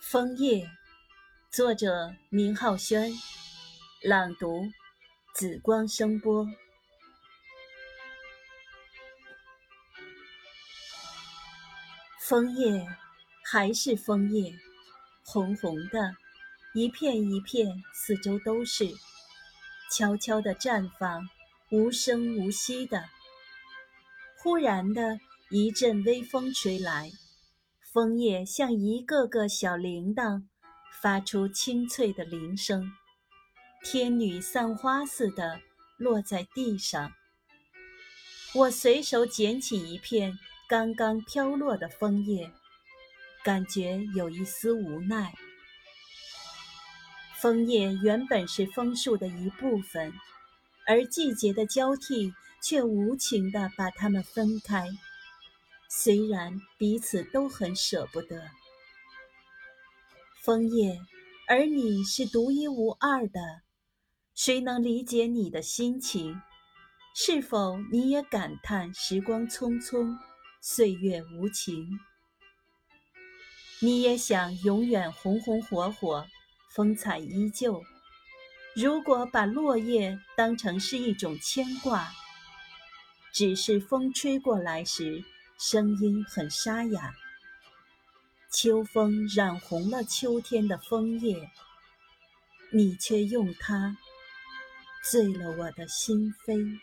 [0.00, 0.70] 枫叶，
[1.50, 3.12] 作者明浩轩，
[4.02, 4.66] 朗读
[5.34, 6.46] 紫光声波。
[12.20, 12.86] 枫叶
[13.44, 14.54] 还是枫叶，
[15.24, 16.16] 红红的，
[16.74, 18.88] 一片一片，四周都是，
[19.92, 21.28] 悄悄地绽放，
[21.70, 23.04] 无声无息的。
[24.38, 25.18] 忽然的
[25.50, 27.10] 一阵微风吹来。
[27.90, 30.42] 枫叶像一个个小铃铛，
[31.00, 32.92] 发出清脆的铃声，
[33.82, 35.58] 天女散花似的
[35.96, 37.10] 落在地上。
[38.54, 40.38] 我随手捡起一片
[40.68, 42.50] 刚刚飘落的枫叶，
[43.42, 45.32] 感觉有一丝无奈。
[47.40, 50.12] 枫叶原本是枫树的一部分，
[50.86, 54.86] 而季节的交替却无情地把它们分开。
[55.90, 58.50] 虽然彼此都很舍不得，
[60.42, 61.00] 枫叶，
[61.48, 63.62] 而你是独一无二的，
[64.34, 66.42] 谁能理解你的心情？
[67.14, 70.14] 是否你也感叹时光匆匆，
[70.60, 71.98] 岁月无情？
[73.80, 76.26] 你也想永远红红火火，
[76.70, 77.82] 风采依旧？
[78.76, 82.12] 如果把落叶当成是一种牵挂，
[83.32, 85.24] 只是风吹过来时。
[85.58, 87.16] 声音很沙哑，
[88.48, 91.50] 秋风染红了秋天的枫叶，
[92.70, 93.96] 你却用它
[95.10, 96.78] 醉了我的心扉。